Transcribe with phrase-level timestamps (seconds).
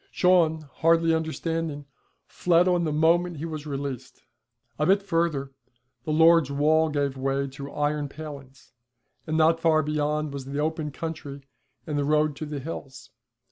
[0.09, 1.85] Shawn, hardly understanding,
[2.25, 4.23] fled on the moment he was released.
[4.79, 5.51] A bit further
[6.05, 8.71] the lord's wall gave way to iron palings,
[9.27, 11.43] and not far beyond was the open country
[11.85, 13.11] and the road to the hills.